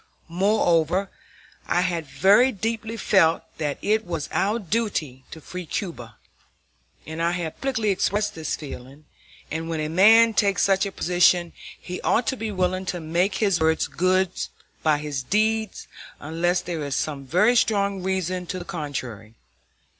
[0.29, 1.11] Moreover,
[1.67, 6.15] I had very deeply felt that it was our duty to free Cuba,
[7.05, 9.05] and I had publicly expressed this feeling;
[9.51, 13.35] and when a man takes such a position, he ought to be willing to make
[13.35, 14.31] his words good
[14.81, 15.87] by his deeds
[16.19, 19.35] unless there is some very strong reason to the contrary.